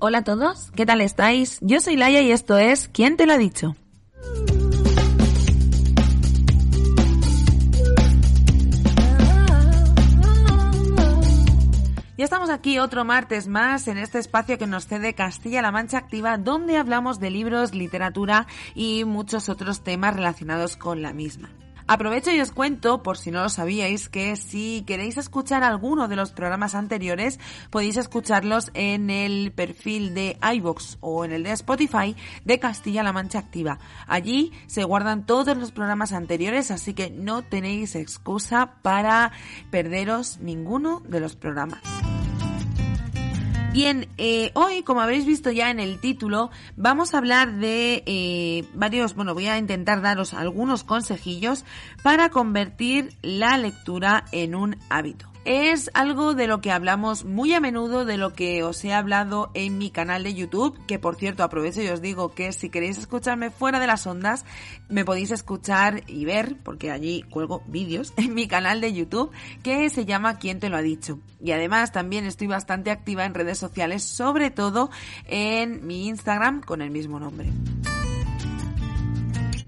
[0.00, 1.58] Hola a todos, ¿qué tal estáis?
[1.60, 3.74] Yo soy Laia y esto es ¿Quién te lo ha dicho?
[12.16, 16.38] Ya estamos aquí otro martes más en este espacio que nos cede Castilla-La Mancha Activa,
[16.38, 18.46] donde hablamos de libros, literatura
[18.76, 21.50] y muchos otros temas relacionados con la misma.
[21.90, 26.16] Aprovecho y os cuento, por si no lo sabíais, que si queréis escuchar alguno de
[26.16, 32.14] los programas anteriores, podéis escucharlos en el perfil de iVoox o en el de Spotify
[32.44, 33.78] de Castilla-La Mancha Activa.
[34.06, 39.32] Allí se guardan todos los programas anteriores, así que no tenéis excusa para
[39.70, 41.80] perderos ninguno de los programas.
[43.72, 48.64] Bien, eh, hoy, como habréis visto ya en el título, vamos a hablar de eh,
[48.74, 51.64] varios, bueno, voy a intentar daros algunos consejillos
[52.02, 57.60] para convertir la lectura en un hábito es algo de lo que hablamos muy a
[57.60, 61.42] menudo, de lo que os he hablado en mi canal de YouTube, que por cierto
[61.42, 64.44] aprovecho y os digo que si queréis escucharme fuera de las ondas,
[64.88, 69.30] me podéis escuchar y ver, porque allí cuelgo vídeos en mi canal de YouTube,
[69.62, 71.18] que se llama ¿Quién te lo ha dicho?
[71.40, 74.90] Y además también estoy bastante activa en redes sociales, sobre todo
[75.26, 77.48] en mi Instagram con el mismo nombre.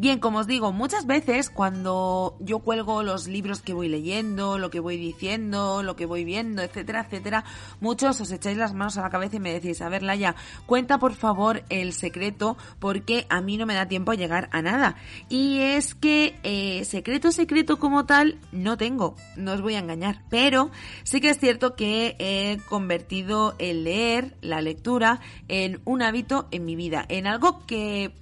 [0.01, 4.71] Bien, como os digo, muchas veces cuando yo cuelgo los libros que voy leyendo, lo
[4.71, 7.45] que voy diciendo, lo que voy viendo, etcétera, etcétera,
[7.81, 10.97] muchos os echáis las manos a la cabeza y me decís, a ver, Laia, cuenta
[10.97, 14.97] por favor el secreto porque a mí no me da tiempo a llegar a nada.
[15.29, 20.23] Y es que eh, secreto, secreto como tal no tengo, no os voy a engañar,
[20.31, 20.71] pero
[21.03, 26.65] sí que es cierto que he convertido el leer, la lectura, en un hábito en
[26.65, 28.15] mi vida, en algo que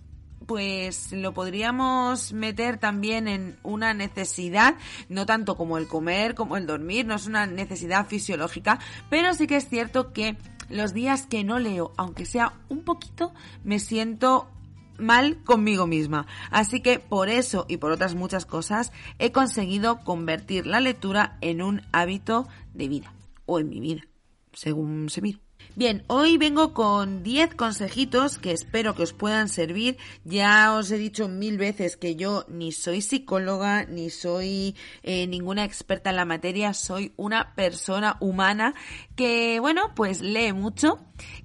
[0.48, 4.76] pues lo podríamos meter también en una necesidad,
[5.10, 8.78] no tanto como el comer, como el dormir, no es una necesidad fisiológica,
[9.10, 10.38] pero sí que es cierto que
[10.70, 14.48] los días que no leo, aunque sea un poquito, me siento
[14.96, 16.26] mal conmigo misma.
[16.50, 21.60] Así que por eso y por otras muchas cosas he conseguido convertir la lectura en
[21.60, 23.12] un hábito de vida
[23.44, 24.08] o en mi vida,
[24.54, 25.47] según se mire.
[25.78, 29.96] Bien, hoy vengo con 10 consejitos que espero que os puedan servir.
[30.24, 34.74] Ya os he dicho mil veces que yo ni soy psicóloga, ni soy
[35.04, 38.74] eh, ninguna experta en la materia, soy una persona humana
[39.14, 40.98] que, bueno, pues lee mucho,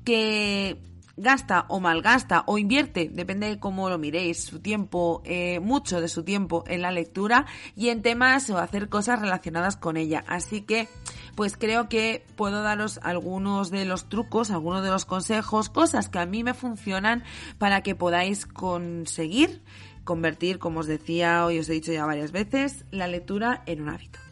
[0.04, 0.82] que
[1.16, 6.08] gasta o malgasta o invierte, depende de cómo lo miréis, su tiempo, eh, mucho de
[6.08, 7.46] su tiempo en la lectura
[7.76, 10.24] y en temas o hacer cosas relacionadas con ella.
[10.28, 10.88] Así que,
[11.36, 16.20] pues creo que puedo daros algunos de los trucos, algunos de los consejos, cosas que
[16.20, 17.24] a mí me funcionan
[17.58, 19.62] para que podáis conseguir
[20.04, 23.90] convertir, como os decía hoy os he dicho ya varias veces, la lectura en un
[23.90, 24.23] hábito.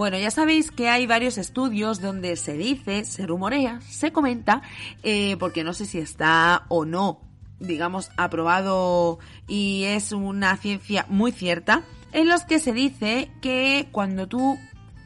[0.00, 4.62] Bueno, ya sabéis que hay varios estudios donde se dice, se rumorea, se comenta,
[5.02, 7.20] eh, porque no sé si está o no,
[7.58, 14.26] digamos, aprobado y es una ciencia muy cierta, en los que se dice que cuando
[14.26, 14.56] tú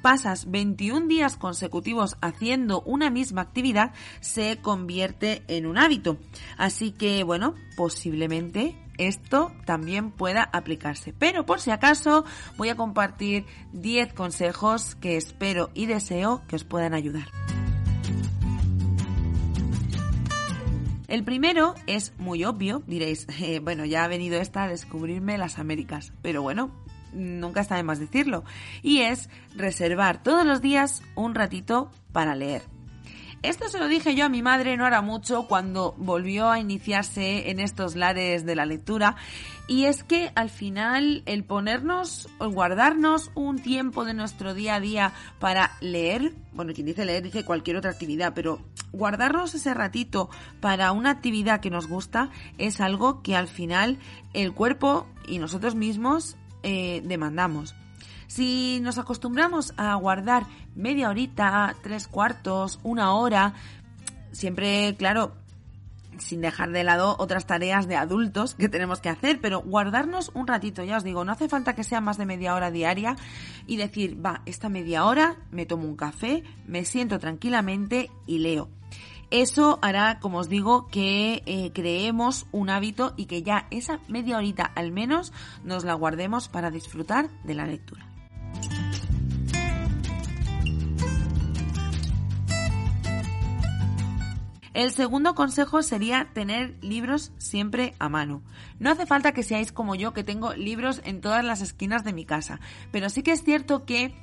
[0.00, 6.18] pasas 21 días consecutivos haciendo una misma actividad, se convierte en un hábito.
[6.56, 11.12] Así que, bueno, posiblemente esto también pueda aplicarse.
[11.18, 12.24] Pero por si acaso
[12.56, 17.28] voy a compartir 10 consejos que espero y deseo que os puedan ayudar.
[21.08, 25.58] El primero es muy obvio, diréis, eh, bueno, ya ha venido esta a descubrirme las
[25.58, 26.72] Américas, pero bueno,
[27.12, 28.44] nunca está de más decirlo,
[28.82, 32.73] y es reservar todos los días un ratito para leer.
[33.44, 37.50] Esto se lo dije yo a mi madre no hará mucho cuando volvió a iniciarse
[37.50, 39.16] en estos lares de la lectura
[39.68, 44.80] y es que al final el ponernos o guardarnos un tiempo de nuestro día a
[44.80, 48.60] día para leer, bueno, quien dice leer dice cualquier otra actividad, pero
[48.92, 50.30] guardarnos ese ratito
[50.60, 53.98] para una actividad que nos gusta es algo que al final
[54.32, 57.74] el cuerpo y nosotros mismos eh, demandamos.
[58.26, 63.54] Si nos acostumbramos a guardar media horita, tres cuartos, una hora,
[64.32, 65.32] siempre, claro,
[66.18, 70.46] sin dejar de lado otras tareas de adultos que tenemos que hacer, pero guardarnos un
[70.46, 73.16] ratito, ya os digo, no hace falta que sea más de media hora diaria
[73.66, 78.68] y decir, va, esta media hora me tomo un café, me siento tranquilamente y leo.
[79.30, 84.36] Eso hará, como os digo, que eh, creemos un hábito y que ya esa media
[84.36, 85.32] horita al menos
[85.64, 88.13] nos la guardemos para disfrutar de la lectura.
[94.74, 98.42] El segundo consejo sería tener libros siempre a mano.
[98.80, 102.12] No hace falta que seáis como yo, que tengo libros en todas las esquinas de
[102.12, 102.58] mi casa,
[102.90, 104.16] pero sí que es cierto que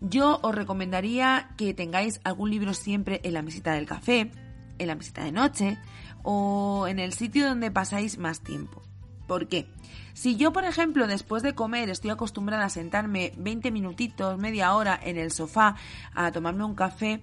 [0.00, 4.30] yo os recomendaría que tengáis algún libro siempre en la mesita del café,
[4.78, 5.78] en la mesita de noche
[6.22, 8.87] o en el sitio donde pasáis más tiempo.
[9.28, 9.68] ¿Por qué?
[10.14, 14.98] Si yo, por ejemplo, después de comer estoy acostumbrada a sentarme 20 minutitos, media hora
[15.00, 15.76] en el sofá
[16.14, 17.22] a tomarme un café,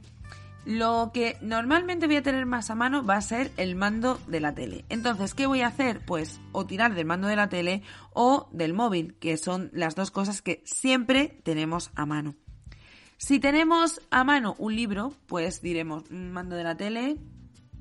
[0.66, 4.40] lo que normalmente voy a tener más a mano va a ser el mando de
[4.40, 4.86] la tele.
[4.90, 6.06] Entonces, ¿qué voy a hacer?
[6.06, 7.82] Pues o tirar del mando de la tele
[8.14, 12.36] o del móvil, que son las dos cosas que siempre tenemos a mano.
[13.18, 17.18] Si tenemos a mano un libro, pues diremos mando de la tele,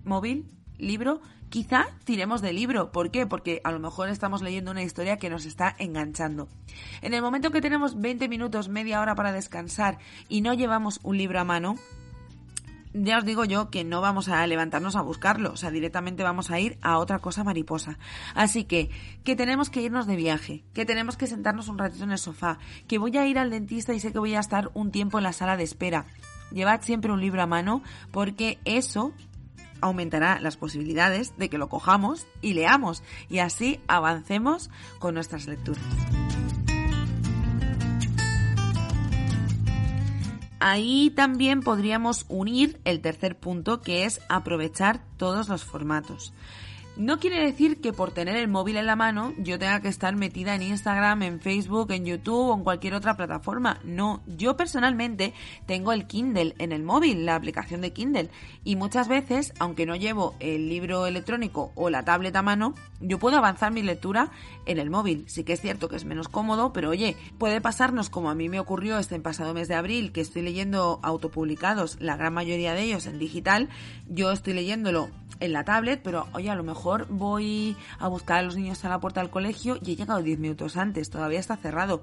[0.02, 1.20] móvil, libro,
[1.54, 2.90] quizá tiremos de libro.
[2.90, 3.28] ¿Por qué?
[3.28, 6.48] Porque a lo mejor estamos leyendo una historia que nos está enganchando.
[7.00, 9.98] En el momento que tenemos 20 minutos, media hora para descansar
[10.28, 11.76] y no llevamos un libro a mano,
[12.92, 16.50] ya os digo yo que no vamos a levantarnos a buscarlo, o sea, directamente vamos
[16.50, 18.00] a ir a otra cosa mariposa.
[18.34, 18.90] Así que,
[19.22, 22.58] que tenemos que irnos de viaje, que tenemos que sentarnos un ratito en el sofá,
[22.88, 25.24] que voy a ir al dentista y sé que voy a estar un tiempo en
[25.24, 26.06] la sala de espera.
[26.50, 27.80] Llevad siempre un libro a mano
[28.10, 29.12] porque eso
[29.84, 35.84] aumentará las posibilidades de que lo cojamos y leamos y así avancemos con nuestras lecturas.
[40.58, 46.32] Ahí también podríamos unir el tercer punto que es aprovechar todos los formatos.
[46.96, 50.14] No quiere decir que por tener el móvil en la mano yo tenga que estar
[50.14, 53.80] metida en Instagram, en Facebook, en YouTube o en cualquier otra plataforma.
[53.82, 55.34] No, yo personalmente
[55.66, 58.30] tengo el Kindle en el móvil, la aplicación de Kindle.
[58.62, 63.18] Y muchas veces, aunque no llevo el libro electrónico o la tablet a mano, yo
[63.18, 64.30] puedo avanzar mi lectura
[64.64, 65.24] en el móvil.
[65.26, 68.48] Sí que es cierto que es menos cómodo, pero oye, puede pasarnos como a mí
[68.48, 72.82] me ocurrió este pasado mes de abril, que estoy leyendo autopublicados, la gran mayoría de
[72.82, 73.68] ellos en digital.
[74.06, 75.08] Yo estoy leyéndolo
[75.40, 78.88] en la tablet, pero oye, a lo mejor voy a buscar a los niños a
[78.88, 82.02] la puerta del colegio y he llegado 10 minutos antes, todavía está cerrado.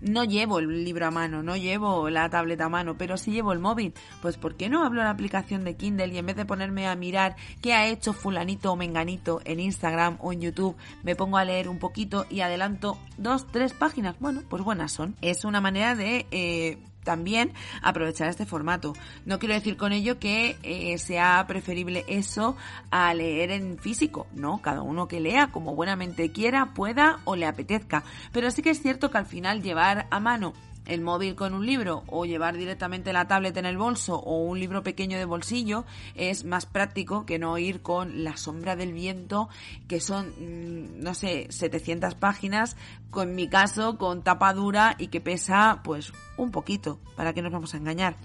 [0.00, 3.52] No llevo el libro a mano, no llevo la tableta a mano, pero sí llevo
[3.52, 3.92] el móvil.
[4.22, 6.96] Pues ¿por qué no hablo la aplicación de Kindle y en vez de ponerme a
[6.96, 11.44] mirar qué ha hecho fulanito o menganito en Instagram o en YouTube, me pongo a
[11.44, 14.16] leer un poquito y adelanto dos, tres páginas?
[14.20, 15.16] Bueno, pues buenas son.
[15.20, 17.52] Es una manera de eh, también
[17.82, 18.94] aprovechar este formato.
[19.24, 22.56] No quiero decir con ello que eh, sea preferible eso
[22.90, 27.46] a leer en físico, no, cada uno que lea como buenamente quiera, pueda o le
[27.46, 28.04] apetezca.
[28.32, 30.52] Pero sí que es cierto que al final llevar a mano
[30.86, 34.58] el móvil con un libro o llevar directamente la tablet en el bolso o un
[34.58, 39.48] libro pequeño de bolsillo es más práctico que no ir con La sombra del viento,
[39.88, 42.76] que son, mm, no sé, 700 páginas,
[43.10, 47.52] con mi caso, con tapa dura y que pesa pues un poquito, para que nos
[47.52, 48.16] vamos a engañar.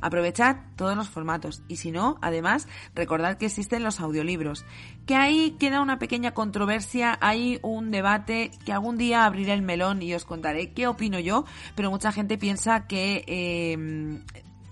[0.00, 4.64] Aprovechad todos los formatos y si no, además, recordad que existen los audiolibros,
[5.06, 10.02] que ahí queda una pequeña controversia, hay un debate que algún día abriré el melón
[10.02, 11.44] y os contaré qué opino yo,
[11.74, 14.20] pero mucha gente piensa que eh,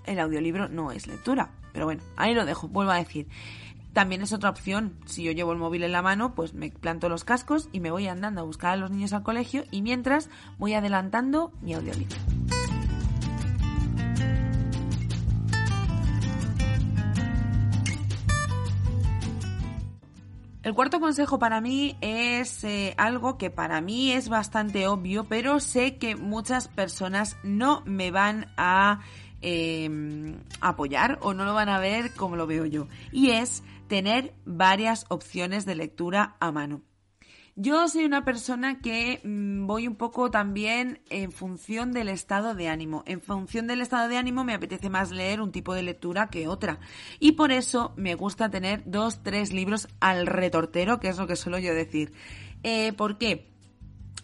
[0.05, 1.51] el audiolibro no es lectura.
[1.73, 3.27] Pero bueno, ahí lo dejo, vuelvo a decir.
[3.93, 4.95] También es otra opción.
[5.07, 7.91] Si yo llevo el móvil en la mano, pues me planto los cascos y me
[7.91, 10.29] voy andando a buscar a los niños al colegio y mientras
[10.59, 12.36] voy adelantando mi audiolibro.
[20.67, 25.61] El cuarto consejo para mí es eh, algo que para mí es bastante obvio, pero
[25.61, 28.99] sé que muchas personas no me van a
[29.43, 32.89] em, apoyar o no lo van a ver como lo veo yo.
[33.13, 36.83] Y es tener varias opciones de lectura a mano.
[37.59, 42.69] Yo soy una persona que mm, voy un poco también en función del estado de
[42.69, 43.03] ánimo.
[43.07, 46.49] En función del estado de ánimo me apetece más leer un tipo de lectura que
[46.49, 46.81] otra.
[47.19, 51.35] Y por eso me gusta tener dos, tres libros al retortero, que es lo que
[51.35, 52.13] suelo yo decir.
[52.63, 53.56] Eh, ¿Por qué?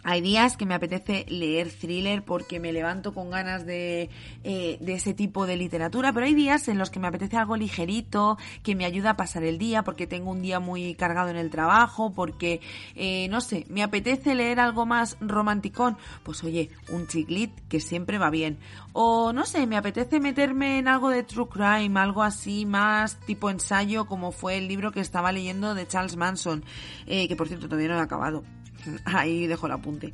[0.04, 4.10] Hay días que me apetece leer thriller porque me levanto con ganas de,
[4.42, 7.56] eh, de ese tipo de literatura, pero hay días en los que me apetece algo
[7.56, 11.36] ligerito, que me ayuda a pasar el día, porque tengo un día muy cargado en
[11.36, 12.60] el trabajo, porque,
[12.96, 15.96] eh, no sé, me apetece leer algo más romanticón.
[16.24, 18.58] Pues oye, un chiclit que siempre va bien.
[18.92, 23.50] O no sé, me apetece meterme en algo de true crime, algo así más tipo
[23.50, 26.64] ensayo, como fue el libro que estaba leyendo de Charles Manson,
[27.06, 28.42] eh, que por cierto todavía no he acabado
[29.04, 30.12] Ahí dejo el apunte.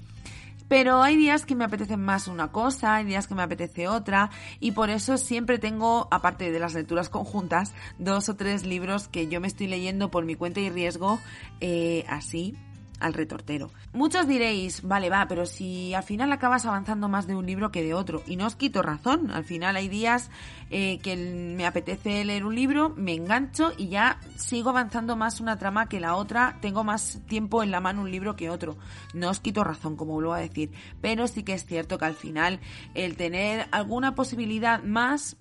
[0.68, 4.30] Pero hay días que me apetecen más una cosa, hay días que me apetece otra,
[4.60, 9.28] y por eso siempre tengo, aparte de las lecturas conjuntas, dos o tres libros que
[9.28, 11.20] yo me estoy leyendo por mi cuenta y riesgo,
[11.60, 12.54] eh, así,
[13.00, 13.70] al retortero.
[13.92, 17.82] Muchos diréis, vale, va, pero si al final acabas avanzando más de un libro que
[17.82, 20.30] de otro, y no os quito razón, al final hay días
[20.70, 25.58] eh, que me apetece leer un libro, me engancho y ya sigo avanzando más una
[25.58, 28.76] trama que la otra, tengo más tiempo en la mano un libro que otro.
[29.14, 32.14] No os quito razón, como vuelvo a decir, pero sí que es cierto que al
[32.14, 32.60] final
[32.94, 35.36] el tener alguna posibilidad más,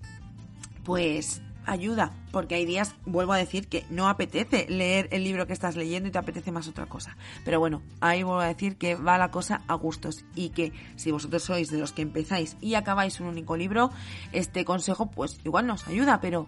[0.84, 5.54] pues ayuda, porque hay días, vuelvo a decir, que no apetece leer el libro que
[5.54, 7.16] estás leyendo y te apetece más otra cosa.
[7.46, 11.12] Pero bueno, ahí vuelvo a decir que va la cosa a gustos y que si
[11.12, 13.92] vosotros sois de los que empezáis y acabáis un único libro,
[14.32, 16.48] este consejo pues igual nos ayuda, pero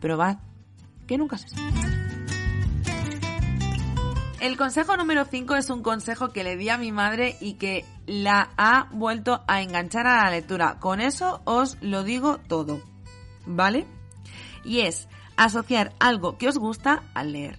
[0.00, 0.38] probad,
[1.06, 2.02] que nunca se sabe.
[4.42, 7.84] El consejo número 5 es un consejo que le di a mi madre y que
[8.06, 10.80] la ha vuelto a enganchar a la lectura.
[10.80, 12.80] Con eso os lo digo todo.
[13.46, 13.86] ¿Vale?
[14.64, 17.58] Y es asociar algo que os gusta al leer.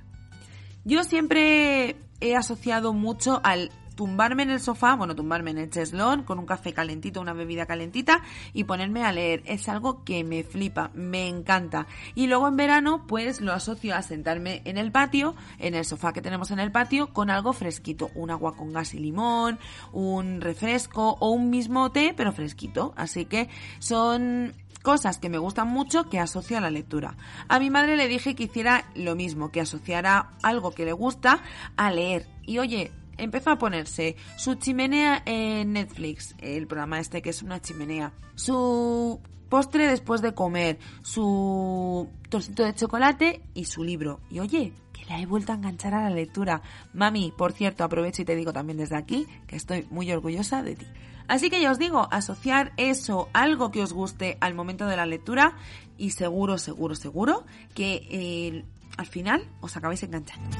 [0.85, 6.23] Yo siempre he asociado mucho al tumbarme en el sofá, bueno, tumbarme en el cheslón
[6.23, 8.21] con un café calentito, una bebida calentita
[8.53, 9.43] y ponerme a leer.
[9.45, 11.87] Es algo que me flipa, me encanta.
[12.15, 16.13] Y luego en verano, pues lo asocio a sentarme en el patio, en el sofá
[16.13, 18.09] que tenemos en el patio, con algo fresquito.
[18.15, 19.59] Un agua con gas y limón,
[19.91, 22.93] un refresco o un mismo té, pero fresquito.
[22.95, 27.15] Así que son cosas que me gustan mucho que asocio a la lectura.
[27.47, 31.41] A mi madre le dije que hiciera lo mismo, que asociara algo que le gusta
[31.75, 32.27] a leer.
[32.43, 37.61] Y oye, empezó a ponerse su chimenea en Netflix, el programa este que es una
[37.61, 44.19] chimenea, su postre después de comer, su trocito de chocolate y su libro.
[44.29, 46.61] Y oye, que la he vuelto a enganchar a la lectura.
[46.93, 50.75] Mami, por cierto, aprovecho y te digo también desde aquí que estoy muy orgullosa de
[50.75, 50.87] ti.
[51.27, 55.05] Así que ya os digo, asociar eso, algo que os guste al momento de la
[55.05, 55.55] lectura
[55.97, 58.65] y seguro, seguro, seguro que eh,
[58.97, 60.57] al final os acabáis enganchando.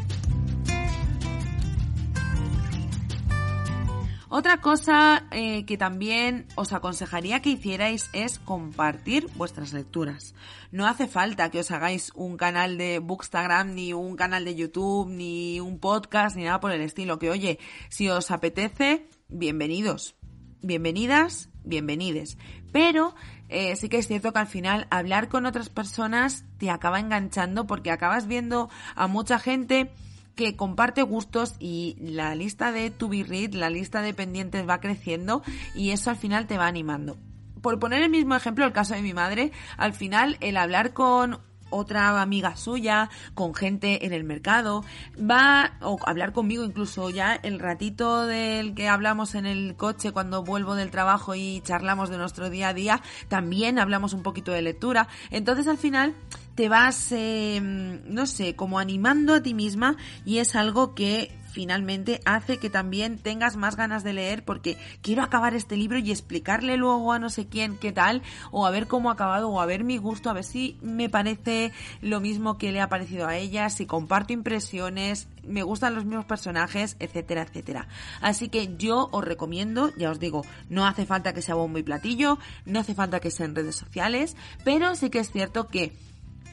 [4.36, 10.34] Otra cosa eh, que también os aconsejaría que hicierais es compartir vuestras lecturas.
[10.72, 15.08] No hace falta que os hagáis un canal de Bookstagram, ni un canal de YouTube,
[15.08, 17.20] ni un podcast, ni nada por el estilo.
[17.20, 20.16] Que oye, si os apetece, bienvenidos
[20.64, 22.38] bienvenidas, bienvenides.
[22.72, 23.14] Pero
[23.50, 27.68] eh, sí que es cierto que al final hablar con otras personas te acaba enganchando
[27.68, 29.92] porque acabas viendo a mucha gente
[30.36, 34.80] que comparte gustos y la lista de to be read, la lista de pendientes va
[34.80, 35.44] creciendo
[35.76, 37.18] y eso al final te va animando.
[37.62, 41.40] Por poner el mismo ejemplo, el caso de mi madre, al final el hablar con
[41.74, 44.84] otra amiga suya, con gente en el mercado,
[45.20, 50.44] va o hablar conmigo incluso ya el ratito del que hablamos en el coche cuando
[50.44, 54.62] vuelvo del trabajo y charlamos de nuestro día a día, también hablamos un poquito de
[54.62, 55.08] lectura.
[55.32, 56.14] Entonces al final
[56.56, 62.20] te vas, eh, no sé, como animando a ti misma y es algo que finalmente
[62.26, 66.76] hace que también tengas más ganas de leer porque quiero acabar este libro y explicarle
[66.78, 69.66] luego a no sé quién qué tal o a ver cómo ha acabado o a
[69.66, 73.38] ver mi gusto, a ver si me parece lo mismo que le ha parecido a
[73.38, 77.88] ella, si comparto impresiones, me gustan los mismos personajes, etcétera, etcétera.
[78.22, 81.84] Así que yo os recomiendo, ya os digo, no hace falta que sea bombo y
[81.84, 85.94] platillo, no hace falta que sea en redes sociales, pero sí que es cierto que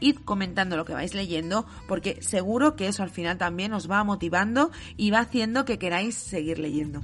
[0.00, 4.04] id comentando lo que vais leyendo, porque seguro que eso al final también os va
[4.04, 7.00] motivando y va haciendo que queráis seguir leyendo.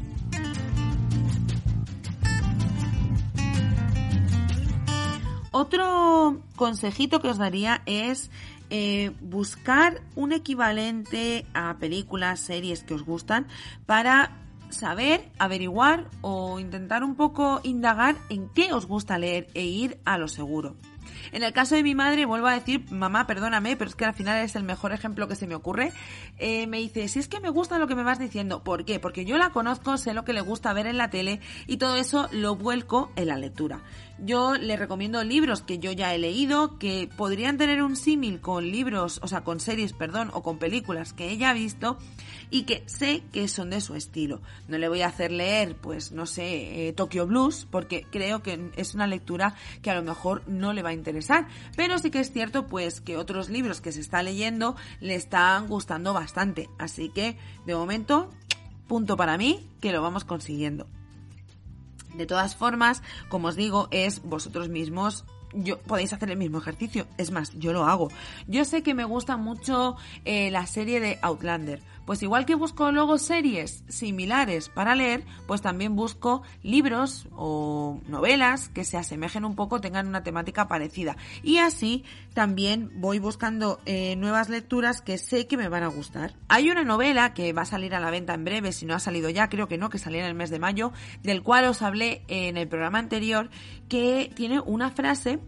[5.59, 8.31] Otro consejito que os daría es
[8.69, 13.47] eh, buscar un equivalente a películas, series que os gustan
[13.87, 14.37] para
[14.69, 20.19] saber, averiguar o intentar un poco indagar en qué os gusta leer e ir a
[20.19, 20.76] lo seguro.
[21.33, 24.14] En el caso de mi madre, vuelvo a decir, mamá, perdóname, pero es que al
[24.14, 25.92] final es el mejor ejemplo que se me ocurre.
[26.38, 28.62] Eh, me dice, si es que me gusta lo que me vas diciendo.
[28.62, 29.00] ¿Por qué?
[29.00, 31.97] Porque yo la conozco, sé lo que le gusta ver en la tele y todo
[31.97, 33.83] eso lo vuelco en la lectura.
[34.18, 38.71] Yo le recomiendo libros que yo ya he leído, que podrían tener un símil con
[38.71, 41.99] libros, o sea, con series, perdón, o con películas que ella ha visto
[42.50, 44.41] y que sé que son de su estilo.
[44.69, 48.71] No le voy a hacer leer, pues, no sé, eh, Tokyo Blues, porque creo que
[48.76, 51.49] es una lectura que a lo mejor no le va a interesar.
[51.76, 55.69] Pero sí que es cierto, pues, que otros libros que se está leyendo le están
[55.69, 56.69] gustando bastante.
[56.79, 57.37] Así que,
[57.67, 58.31] de momento,
[58.87, 60.87] punto para mí, que lo vamos consiguiendo.
[62.15, 65.25] De todas formas, como os digo, es vosotros mismos
[65.57, 67.07] yo podéis hacer el mismo ejercicio.
[67.17, 68.11] Es más, yo lo hago.
[68.47, 71.81] Yo sé que me gusta mucho eh, la serie de Outlander.
[72.06, 78.68] Pues igual que busco luego series similares para leer, pues también busco libros o novelas
[78.68, 81.16] que se asemejen un poco, tengan una temática parecida.
[81.42, 86.34] Y así también voy buscando eh, nuevas lecturas que sé que me van a gustar.
[86.48, 89.00] Hay una novela que va a salir a la venta en breve, si no ha
[89.00, 90.92] salido ya, creo que no, que salía en el mes de mayo,
[91.25, 93.50] del cual os hablé en el programa anterior,
[93.88, 95.40] que tiene una frase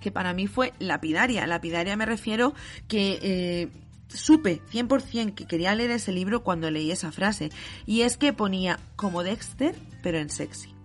[0.00, 1.46] que para mí fue lapidaria.
[1.46, 2.54] Lapidaria me refiero
[2.86, 3.68] que eh,
[4.08, 7.50] supe 100% que quería leer ese libro cuando leí esa frase.
[7.86, 10.77] Y es que ponía como Dexter, pero en sexy.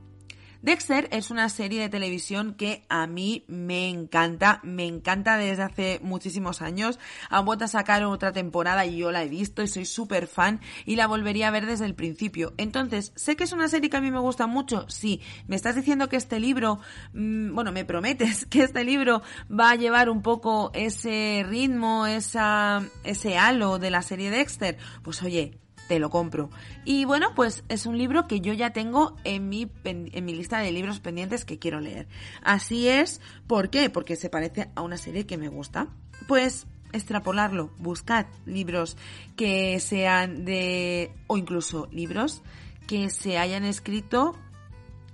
[0.63, 6.00] Dexter es una serie de televisión que a mí me encanta, me encanta desde hace
[6.01, 7.00] muchísimos años.
[7.29, 10.62] Han vuelto a sacar otra temporada y yo la he visto y soy súper fan
[10.86, 12.53] y la volvería a ver desde el principio.
[12.55, 15.20] Entonces, sé que es una serie que a mí me gusta mucho, sí.
[15.48, 16.79] Me estás diciendo que este libro,
[17.12, 22.84] mm, bueno, me prometes que este libro va a llevar un poco ese ritmo, esa,
[23.03, 24.77] ese halo de la serie Dexter.
[25.03, 25.60] Pues oye,
[26.00, 26.50] lo compro.
[26.85, 30.59] Y bueno, pues es un libro que yo ya tengo en mi, en mi lista
[30.59, 32.07] de libros pendientes que quiero leer.
[32.43, 33.89] Así es, ¿por qué?
[33.89, 35.88] Porque se parece a una serie que me gusta.
[36.27, 38.97] Pues extrapolarlo, buscad libros
[39.35, 42.43] que sean de, o incluso libros
[42.88, 44.35] que se hayan escrito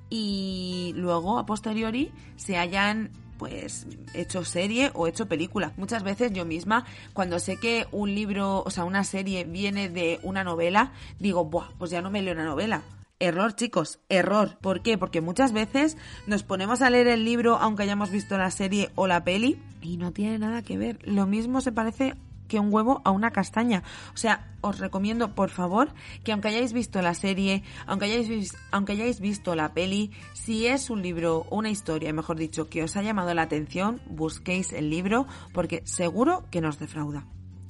[0.10, 5.74] y luego a posteriori se hayan pues hecho serie o hecho película.
[5.78, 10.20] Muchas veces yo misma, cuando sé que un libro, o sea, una serie viene de
[10.22, 12.84] una novela, digo, Buah, pues ya no me leo una novela.
[13.22, 14.58] Error, chicos, error.
[14.62, 14.98] ¿Por qué?
[14.98, 19.08] Porque muchas veces nos ponemos a leer el libro aunque hayamos visto la serie o
[19.08, 21.00] la peli y no tiene nada que ver.
[21.08, 22.16] Lo mismo se parece
[22.50, 23.84] que un huevo a una castaña.
[24.14, 25.94] O sea, os recomiendo, por favor,
[26.26, 30.90] que aunque hayáis visto la serie, aunque hayáis, aunque hayáis visto la peli, si es
[30.90, 35.26] un libro una historia, mejor dicho, que os ha llamado la atención, busquéis el libro
[35.54, 37.26] porque seguro que nos defrauda.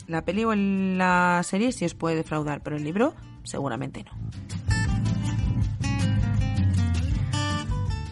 [0.08, 4.12] La peli o la serie sí os puede defraudar, pero el libro seguramente no.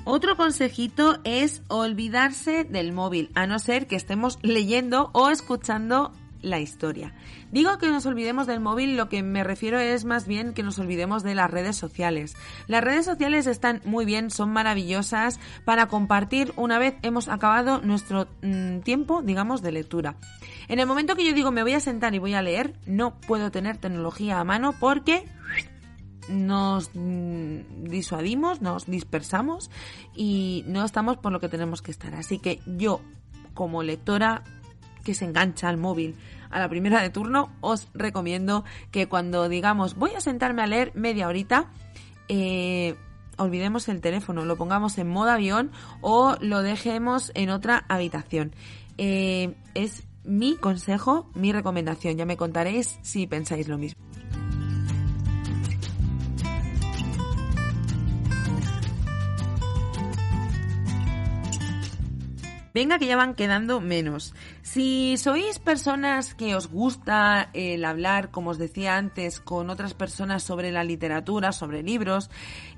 [0.10, 6.60] Otro consejito es olvidarse del móvil, a no ser que estemos leyendo o escuchando la
[6.60, 7.14] historia.
[7.52, 10.80] Digo que nos olvidemos del móvil, lo que me refiero es más bien que nos
[10.80, 12.36] olvidemos de las redes sociales.
[12.68, 18.28] Las redes sociales están muy bien, son maravillosas para compartir una vez hemos acabado nuestro
[18.42, 20.16] mm, tiempo, digamos, de lectura.
[20.68, 23.20] En el momento que yo digo me voy a sentar y voy a leer, no
[23.20, 25.26] puedo tener tecnología a mano porque
[26.30, 29.72] nos mm, disuadimos, nos dispersamos
[30.16, 32.14] y no estamos por lo que tenemos que estar.
[32.16, 33.02] Así que yo,
[33.54, 34.44] como lectora,
[35.08, 36.18] que se engancha al móvil
[36.50, 40.92] a la primera de turno, os recomiendo que cuando digamos voy a sentarme a leer
[40.96, 41.72] media horita,
[42.28, 42.96] eh,
[43.38, 48.54] olvidemos el teléfono, lo pongamos en modo avión o lo dejemos en otra habitación.
[48.98, 52.18] Eh, es mi consejo, mi recomendación.
[52.18, 54.08] Ya me contaréis si pensáis lo mismo.
[62.78, 64.36] Venga que ya van quedando menos.
[64.68, 70.44] Si sois personas que os gusta el hablar, como os decía antes, con otras personas
[70.44, 72.30] sobre la literatura, sobre libros,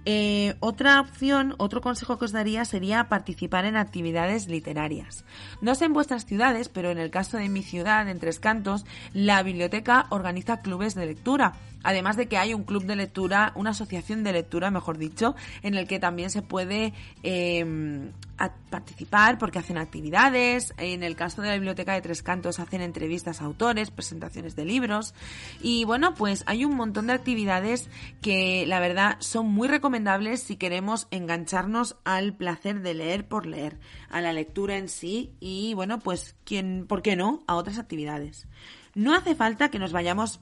[0.05, 5.25] eh, otra opción, otro consejo que os daría sería participar en actividades literarias.
[5.61, 8.85] No sé en vuestras ciudades, pero en el caso de mi ciudad, en Tres Cantos,
[9.13, 11.53] la biblioteca organiza clubes de lectura.
[11.81, 15.75] Además de que hay un club de lectura, una asociación de lectura, mejor dicho, en
[15.75, 18.11] el que también se puede eh,
[18.69, 20.73] participar porque hacen actividades.
[20.77, 24.65] En el caso de la Biblioteca de Tres Cantos hacen entrevistas a autores, presentaciones de
[24.65, 25.13] libros.
[25.61, 27.89] Y bueno, pues hay un montón de actividades
[28.21, 33.79] que la verdad son muy recomendables si queremos engancharnos al placer de leer por leer,
[34.09, 37.43] a la lectura en sí y bueno, pues quién, ¿por qué no?
[37.47, 38.47] a otras actividades.
[38.95, 40.41] No hace falta que nos vayamos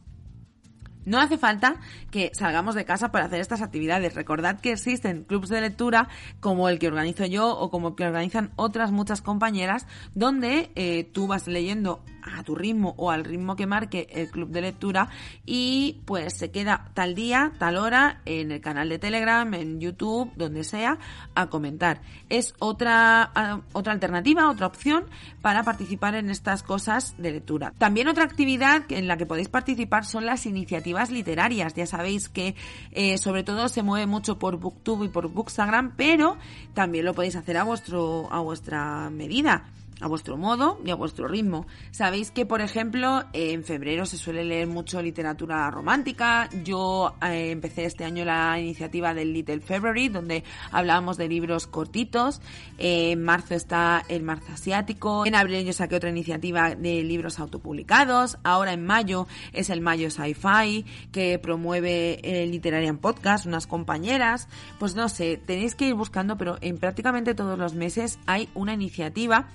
[1.08, 1.78] no hace falta
[2.12, 4.14] que salgamos de casa para hacer estas actividades.
[4.14, 6.10] Recordad que existen clubs de lectura
[6.42, 11.10] como el que organizo yo o como el que organizan otras muchas compañeras donde eh,
[11.14, 12.04] tú vas leyendo
[12.36, 15.10] a tu ritmo o al ritmo que marque el club de lectura
[15.46, 20.32] y pues se queda tal día, tal hora en el canal de Telegram, en YouTube,
[20.36, 20.98] donde sea,
[21.36, 22.02] a comentar.
[22.30, 25.06] Es otra, otra alternativa, otra opción
[25.42, 27.74] para participar en estas cosas de lectura.
[27.78, 31.74] También otra actividad en la que podéis participar son las iniciativas literarias.
[31.74, 32.56] Ya sabéis que
[32.92, 36.38] eh, sobre todo se mueve mucho por Booktube y por Bookstagram, pero
[36.74, 39.66] también lo podéis hacer a vuestro, a vuestra medida
[40.00, 41.66] a vuestro modo y a vuestro ritmo.
[41.92, 46.50] Sabéis que, por ejemplo, en febrero se suele leer mucho literatura romántica.
[46.64, 52.42] Yo eh, empecé este año la iniciativa del Little February, donde hablábamos de libros cortitos.
[52.78, 55.26] Eh, en marzo está el marzo asiático.
[55.26, 58.38] En abril yo saqué otra iniciativa de libros autopublicados.
[58.44, 64.48] Ahora en mayo es el Mayo Sci-Fi, que promueve el Literarian Podcast, unas compañeras.
[64.80, 68.74] Pues no sé, tenéis que ir buscando, pero en prácticamente todos los meses hay una
[68.74, 69.48] iniciativa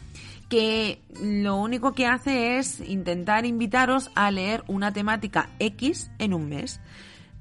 [0.53, 6.51] que lo único que hace es intentar invitaros a leer una temática X en un
[6.51, 6.79] mes.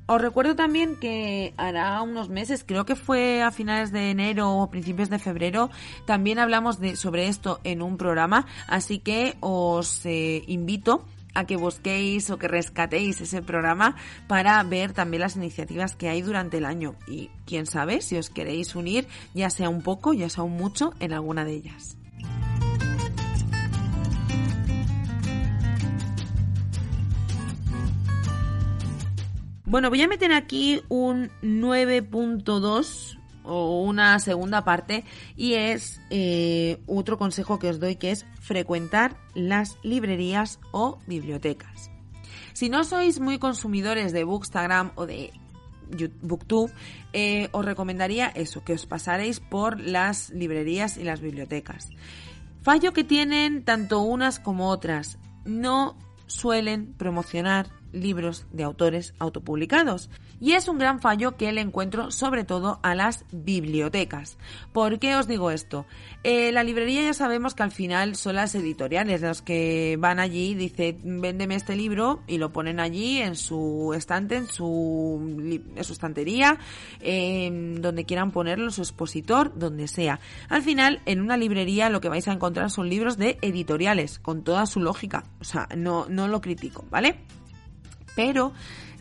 [0.05, 4.69] Os recuerdo también que hará unos meses, creo que fue a finales de enero o
[4.69, 5.69] principios de febrero,
[6.07, 11.57] también hablamos de, sobre esto en un programa, así que os eh, invito a que
[11.57, 13.97] busquéis o que rescatéis ese programa
[14.29, 18.29] para ver también las iniciativas que hay durante el año y quién sabe si os
[18.29, 21.97] queréis unir ya sea un poco, ya sea un mucho en alguna de ellas.
[29.71, 35.05] Bueno, voy a meter aquí un 9.2 o una segunda parte
[35.37, 41.89] y es eh, otro consejo que os doy que es frecuentar las librerías o bibliotecas.
[42.51, 45.31] Si no sois muy consumidores de Bookstagram o de
[46.21, 46.73] Booktube,
[47.13, 51.87] eh, os recomendaría eso, que os pasaréis por las librerías y las bibliotecas.
[52.61, 55.95] Fallo que tienen tanto unas como otras, no
[56.27, 60.09] suelen promocionar libros de autores autopublicados.
[60.39, 64.37] Y es un gran fallo que le encuentro sobre todo a las bibliotecas.
[64.73, 65.85] ¿Por qué os digo esto?
[66.23, 70.51] Eh, la librería ya sabemos que al final son las editoriales los que van allí
[70.51, 76.57] y dicen véndeme este libro y lo ponen allí en su estante, en su, estantería,
[76.99, 80.19] donde quieran ponerlo, su expositor, donde sea.
[80.49, 84.43] Al final, en una librería lo que vais a encontrar son libros de editoriales, con
[84.43, 85.23] toda su lógica.
[85.39, 87.19] O sea, no, no lo critico, ¿vale?
[88.15, 88.53] Pero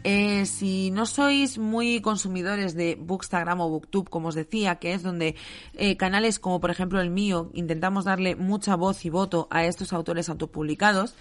[0.02, 5.02] eh, si no sois muy consumidores de Bookstagram o Booktube, como os decía, que es
[5.02, 5.36] donde
[5.74, 9.92] eh, canales como por ejemplo el mío intentamos darle mucha voz y voto a estos
[9.92, 11.14] autores autopublicados,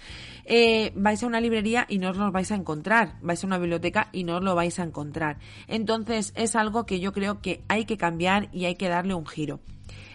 [0.46, 3.58] eh, vais a una librería y no os los vais a encontrar, vais a una
[3.58, 5.38] biblioteca y no os lo vais a encontrar.
[5.68, 9.26] Entonces es algo que yo creo que hay que cambiar y hay que darle un
[9.26, 9.60] giro.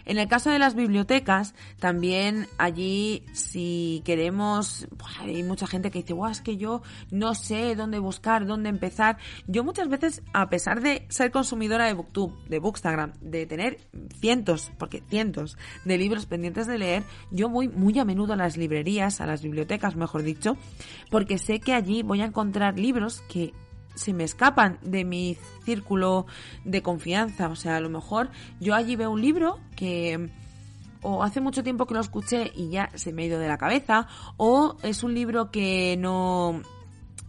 [0.06, 4.86] En el caso de las bibliotecas, también allí si queremos,
[5.18, 9.18] hay mucha gente que dice, Buah, es que yo no sé dónde buscar, dónde empezar.
[9.46, 13.78] Yo muchas veces, a pesar de ser consumidora de Booktube, de Bookstagram, de tener
[14.20, 18.56] cientos, porque cientos de libros pendientes de leer, yo voy muy a menudo a las
[18.56, 20.56] librerías, a las bibliotecas, mejor dicho,
[21.10, 23.52] porque sé que allí voy a encontrar libros que
[23.96, 26.26] se me escapan de mi círculo
[26.64, 27.48] de confianza.
[27.48, 28.30] O sea, a lo mejor
[28.60, 30.30] yo allí veo un libro que
[31.02, 33.58] o hace mucho tiempo que lo escuché y ya se me ha ido de la
[33.58, 36.62] cabeza, o es un libro que no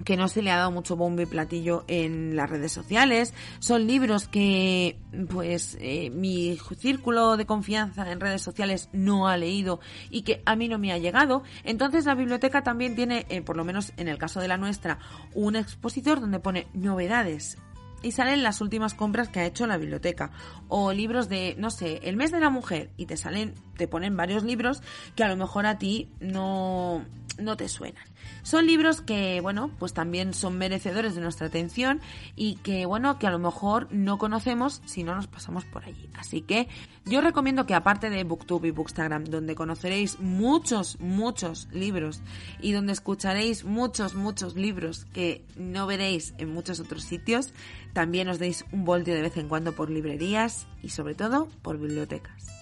[0.03, 3.33] que no se le ha dado mucho bombo y platillo en las redes sociales.
[3.59, 9.79] Son libros que, pues, eh, mi círculo de confianza en redes sociales no ha leído
[10.09, 11.43] y que a mí no me ha llegado.
[11.63, 14.99] Entonces la biblioteca también tiene, eh, por lo menos en el caso de la nuestra,
[15.33, 17.57] un expositor donde pone novedades
[18.01, 20.31] y salen las últimas compras que ha hecho la biblioteca
[20.67, 24.15] o libros de no sé el mes de la mujer y te salen te ponen
[24.15, 24.81] varios libros
[25.15, 27.03] que a lo mejor a ti no
[27.39, 28.03] no te suenan
[28.43, 32.01] son libros que, bueno, pues también son merecedores de nuestra atención
[32.35, 36.09] y que, bueno, que a lo mejor no conocemos si no nos pasamos por allí.
[36.17, 36.67] Así que
[37.05, 42.21] yo recomiendo que aparte de Booktube y Bookstagram, donde conoceréis muchos, muchos libros
[42.61, 47.53] y donde escucharéis muchos, muchos libros que no veréis en muchos otros sitios,
[47.93, 51.77] también os deis un voltio de vez en cuando por librerías y sobre todo por
[51.77, 52.56] bibliotecas.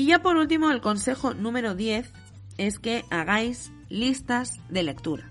[0.00, 2.10] Y ya por último, el consejo número 10
[2.56, 5.30] es que hagáis listas de lectura.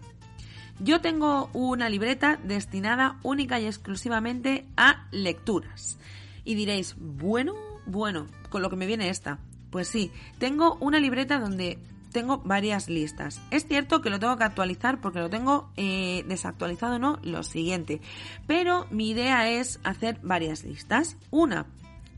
[0.79, 5.97] Yo tengo una libreta destinada única y exclusivamente a lecturas.
[6.45, 7.55] Y diréis, bueno,
[7.87, 9.39] bueno, con lo que me viene esta.
[9.71, 11.79] Pues sí, tengo una libreta donde
[12.11, 13.41] tengo varias listas.
[13.49, 18.01] Es cierto que lo tengo que actualizar porque lo tengo eh, desactualizado, no, lo siguiente.
[18.45, 21.17] Pero mi idea es hacer varias listas.
[21.31, 21.65] Una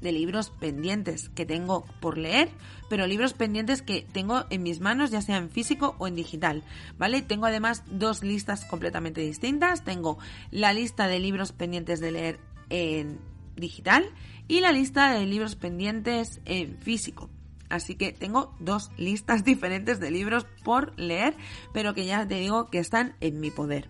[0.01, 2.49] de libros pendientes que tengo por leer,
[2.89, 6.63] pero libros pendientes que tengo en mis manos, ya sea en físico o en digital,
[6.97, 7.21] ¿vale?
[7.21, 9.83] Tengo además dos listas completamente distintas.
[9.83, 10.17] Tengo
[10.49, 13.19] la lista de libros pendientes de leer en
[13.55, 14.09] digital
[14.47, 17.29] y la lista de libros pendientes en físico.
[17.69, 21.35] Así que tengo dos listas diferentes de libros por leer,
[21.73, 23.89] pero que ya te digo que están en mi poder.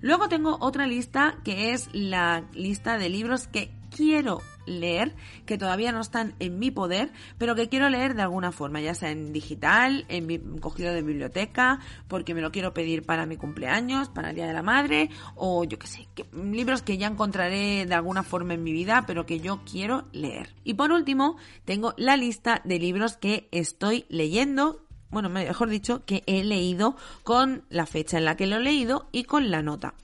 [0.00, 5.90] Luego tengo otra lista que es la lista de libros que quiero leer, que todavía
[5.90, 9.32] no están en mi poder, pero que quiero leer de alguna forma, ya sea en
[9.32, 14.36] digital, en cogido de biblioteca, porque me lo quiero pedir para mi cumpleaños, para el
[14.36, 18.54] Día de la Madre, o yo qué sé, libros que ya encontraré de alguna forma
[18.54, 20.54] en mi vida, pero que yo quiero leer.
[20.62, 26.22] Y por último, tengo la lista de libros que estoy leyendo, bueno, mejor dicho, que
[26.26, 29.94] he leído con la fecha en la que lo he leído y con la nota.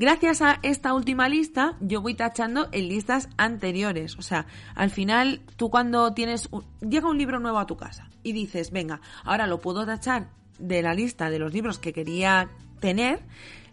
[0.00, 4.16] Gracias a esta última lista, yo voy tachando en listas anteriores.
[4.16, 6.48] O sea, al final, tú cuando tienes,
[6.80, 10.80] llega un libro nuevo a tu casa y dices, venga, ahora lo puedo tachar de
[10.80, 12.48] la lista de los libros que quería
[12.80, 13.20] tener,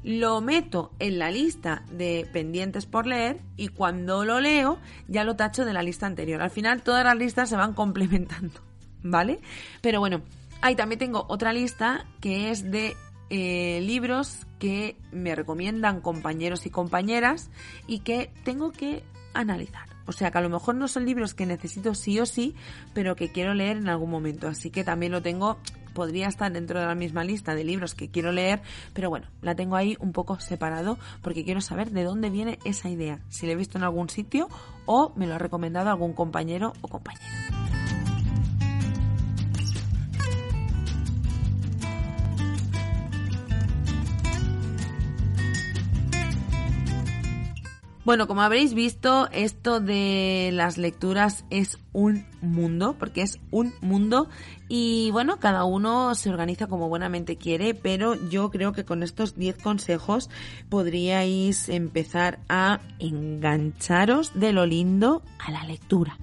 [0.04, 5.38] lo meto en la lista de pendientes por leer y cuando lo leo ya lo
[5.38, 6.42] tacho de la lista anterior.
[6.42, 8.60] Al final todas las listas se van complementando,
[9.02, 9.40] ¿vale?
[9.80, 10.24] Pero bueno,
[10.60, 12.98] ahí también tengo otra lista que es de
[13.30, 17.50] eh, libros que me recomiendan compañeros y compañeras
[17.88, 19.88] y que tengo que analizar.
[20.06, 22.56] O sea que a lo mejor no son libros que necesito sí o sí,
[22.94, 24.48] pero que quiero leer en algún momento.
[24.48, 25.58] Así que también lo tengo,
[25.94, 28.62] podría estar dentro de la misma lista de libros que quiero leer,
[28.94, 32.90] pero bueno, la tengo ahí un poco separado porque quiero saber de dónde viene esa
[32.90, 34.48] idea, si la he visto en algún sitio
[34.86, 37.87] o me lo ha recomendado algún compañero o compañera.
[48.08, 54.30] Bueno, como habréis visto, esto de las lecturas es un mundo, porque es un mundo
[54.70, 59.36] y bueno, cada uno se organiza como buenamente quiere, pero yo creo que con estos
[59.36, 60.30] 10 consejos
[60.70, 66.18] podríais empezar a engancharos de lo lindo a la lectura.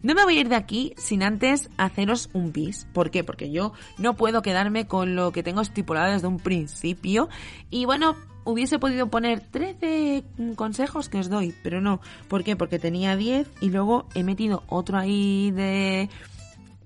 [0.00, 2.86] No me voy a ir de aquí sin antes haceros un bis.
[2.94, 3.22] ¿Por qué?
[3.22, 7.28] Porque yo no puedo quedarme con lo que tengo estipulado desde un principio.
[7.70, 10.24] Y bueno, hubiese podido poner 13
[10.56, 12.00] consejos que os doy, pero no.
[12.28, 12.56] ¿Por qué?
[12.56, 16.08] Porque tenía 10 y luego he metido otro ahí de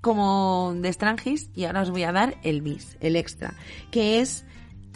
[0.00, 3.54] como de Strangis y ahora os voy a dar el bis, el extra,
[3.90, 4.44] que es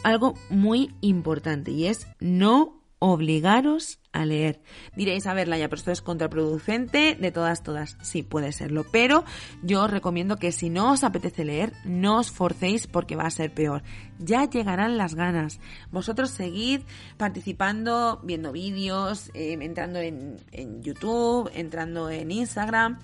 [0.05, 4.61] algo muy importante y es no obligaros a leer.
[4.96, 7.96] Diréis, a ver, Laia, pero esto es contraproducente de todas, todas.
[8.03, 8.85] Sí, puede serlo.
[8.90, 9.25] Pero
[9.62, 13.31] yo os recomiendo que si no os apetece leer, no os forcéis porque va a
[13.31, 13.83] ser peor.
[14.18, 15.61] Ya llegarán las ganas.
[15.90, 16.83] Vosotros seguid
[17.16, 20.38] participando, viendo vídeos, eh, entrando en,
[20.83, 22.99] YouTube, entrando en Instagram,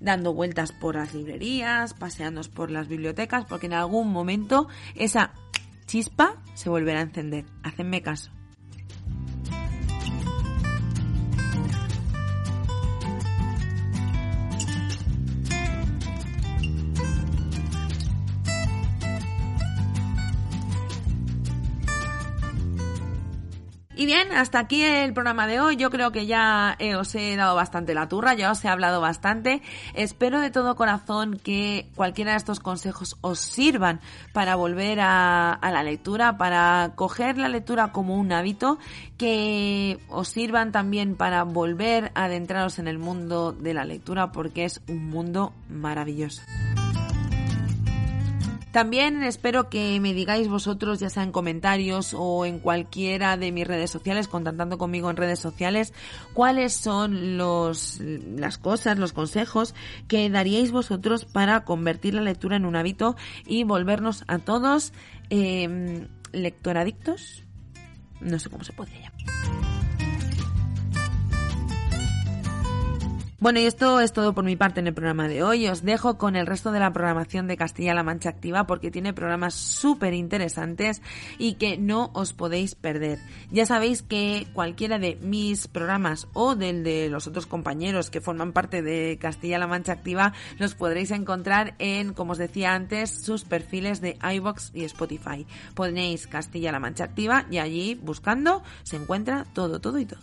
[0.00, 5.32] dando vueltas por las librerías, paseándoos por las bibliotecas, porque en algún momento esa
[5.86, 7.44] chispa se volverá a encender.
[7.62, 8.30] Hacedme caso.
[24.02, 25.76] Y bien, hasta aquí el programa de hoy.
[25.76, 29.00] Yo creo que ya eh, os he dado bastante la turra, ya os he hablado
[29.00, 29.62] bastante.
[29.94, 34.00] Espero de todo corazón que cualquiera de estos consejos os sirvan
[34.32, 38.80] para volver a, a la lectura, para coger la lectura como un hábito,
[39.18, 44.64] que os sirvan también para volver a adentraros en el mundo de la lectura porque
[44.64, 46.42] es un mundo maravilloso.
[48.72, 53.66] También espero que me digáis vosotros, ya sea en comentarios o en cualquiera de mis
[53.66, 55.92] redes sociales, contactando conmigo en redes sociales,
[56.32, 59.74] cuáles son los, las cosas, los consejos
[60.08, 63.14] que daríais vosotros para convertir la lectura en un hábito
[63.46, 64.94] y volvernos a todos
[65.28, 67.44] eh, lectoradictos.
[68.20, 69.71] No sé cómo se podría llamar.
[73.42, 75.66] Bueno, y esto es todo por mi parte en el programa de hoy.
[75.66, 79.54] Os dejo con el resto de la programación de Castilla-La Mancha Activa porque tiene programas
[79.54, 81.02] súper interesantes
[81.38, 83.18] y que no os podéis perder.
[83.50, 88.52] Ya sabéis que cualquiera de mis programas o del de los otros compañeros que forman
[88.52, 94.00] parte de Castilla-La Mancha Activa los podréis encontrar en, como os decía antes, sus perfiles
[94.00, 95.48] de iBox y Spotify.
[95.74, 100.20] Ponéis Castilla-La Mancha Activa y allí buscando se encuentra todo, todo y todo.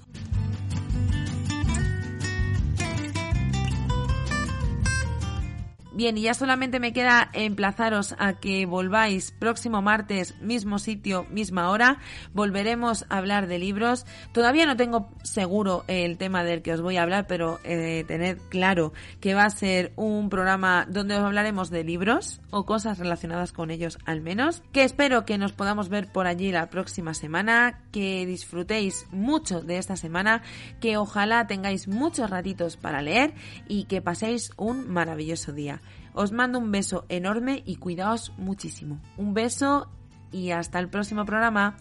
[6.00, 11.70] Bien, y ya solamente me queda emplazaros a que volváis próximo martes, mismo sitio, misma
[11.72, 11.98] hora.
[12.34, 14.06] Volveremos a hablar de libros.
[14.32, 18.38] Todavía no tengo seguro el tema del que os voy a hablar, pero eh, tened
[18.48, 23.52] claro que va a ser un programa donde os hablaremos de libros o cosas relacionadas
[23.52, 24.64] con ellos al menos.
[24.72, 29.78] Que espero que nos podamos ver por allí la próxima semana, que disfrutéis mucho de
[29.78, 30.44] esta semana,
[30.80, 33.34] que ojalá tengáis muchos ratitos para leer
[33.68, 35.82] y que paséis un maravilloso día.
[36.14, 39.00] Os mando un beso enorme y cuidaos muchísimo.
[39.18, 39.90] Un beso
[40.32, 41.78] y hasta el próximo programa.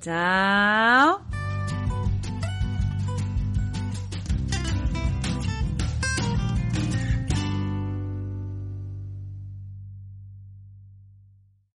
[0.00, 1.20] Chao.